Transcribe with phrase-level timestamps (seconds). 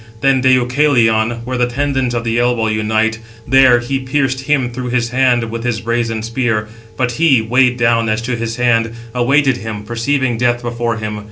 [0.21, 5.09] Then Deucalion, where the tendons of the elbow unite, there he pierced him through his
[5.09, 9.83] hand with his brazen spear; but he, weighed down as to his hand, awaited him,
[9.83, 11.19] perceiving death before him.